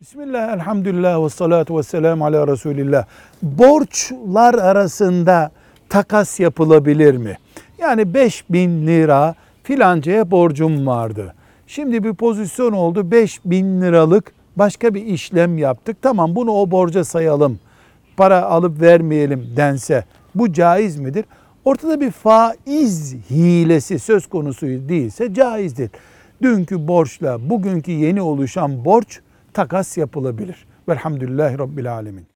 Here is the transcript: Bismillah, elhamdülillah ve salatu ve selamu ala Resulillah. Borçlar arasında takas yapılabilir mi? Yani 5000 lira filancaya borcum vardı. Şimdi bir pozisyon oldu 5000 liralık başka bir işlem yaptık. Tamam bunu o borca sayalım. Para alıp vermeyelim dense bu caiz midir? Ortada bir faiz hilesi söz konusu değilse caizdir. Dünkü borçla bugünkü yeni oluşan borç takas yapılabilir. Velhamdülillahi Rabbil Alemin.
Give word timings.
Bismillah, 0.00 0.52
elhamdülillah 0.52 1.24
ve 1.24 1.28
salatu 1.28 1.78
ve 1.78 1.82
selamu 1.82 2.24
ala 2.24 2.48
Resulillah. 2.48 3.04
Borçlar 3.42 4.54
arasında 4.54 5.50
takas 5.88 6.40
yapılabilir 6.40 7.16
mi? 7.16 7.36
Yani 7.78 8.14
5000 8.14 8.86
lira 8.86 9.34
filancaya 9.62 10.30
borcum 10.30 10.86
vardı. 10.86 11.34
Şimdi 11.66 12.04
bir 12.04 12.14
pozisyon 12.14 12.72
oldu 12.72 13.10
5000 13.10 13.82
liralık 13.82 14.32
başka 14.56 14.94
bir 14.94 15.06
işlem 15.06 15.58
yaptık. 15.58 15.96
Tamam 16.02 16.36
bunu 16.36 16.50
o 16.50 16.70
borca 16.70 17.04
sayalım. 17.04 17.60
Para 18.16 18.42
alıp 18.42 18.80
vermeyelim 18.80 19.52
dense 19.56 20.04
bu 20.34 20.52
caiz 20.52 20.96
midir? 20.96 21.24
Ortada 21.64 22.00
bir 22.00 22.10
faiz 22.10 23.14
hilesi 23.30 23.98
söz 23.98 24.26
konusu 24.26 24.66
değilse 24.66 25.34
caizdir. 25.34 25.90
Dünkü 26.42 26.88
borçla 26.88 27.50
bugünkü 27.50 27.92
yeni 27.92 28.22
oluşan 28.22 28.84
borç 28.84 29.20
takas 29.54 29.98
yapılabilir. 29.98 30.66
Velhamdülillahi 30.88 31.58
Rabbil 31.58 31.92
Alemin. 31.92 32.26